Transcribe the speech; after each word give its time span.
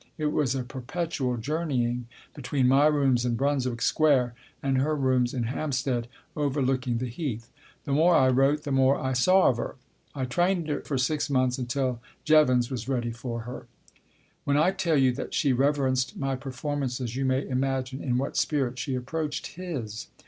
It 0.17 0.31
was 0.33 0.55
a 0.55 0.63
perpetual 0.63 1.37
journeying 1.37 2.07
between 2.33 2.67
my 2.67 2.87
rooms 2.87 3.23
in 3.23 3.35
Brunswick 3.35 3.83
Square 3.83 4.33
and 4.63 4.79
her 4.79 4.95
rooms 4.95 5.31
in 5.31 5.43
Hampstead 5.43 6.07
overlooking 6.35 6.97
the 6.97 7.05
Heath. 7.05 7.51
The 7.83 7.91
more 7.91 8.15
I 8.15 8.29
wrote 8.29 8.63
the 8.63 8.71
more 8.71 8.99
I 8.99 9.13
saw 9.13 9.49
of 9.49 9.57
her. 9.57 9.75
I 10.15 10.25
trained 10.25 10.67
her 10.69 10.81
for 10.81 10.97
six 10.97 11.29
months 11.29 11.59
until 11.59 12.01
Jevons 12.25 12.71
was 12.71 12.89
ready 12.89 13.11
for 13.11 13.41
her. 13.41 13.67
When 14.43 14.57
I 14.57 14.71
tell 14.71 14.97
you 14.97 15.11
that 15.11 15.35
she 15.35 15.53
reverenced 15.53 16.17
my 16.17 16.35
performances 16.35 17.15
you 17.15 17.23
may 17.23 17.47
imagine 17.47 18.01
in 18.03 18.17
what 18.17 18.35
spirit 18.35 18.79
she 18.79 18.95
approached 18.95 19.53
his. 19.55 20.07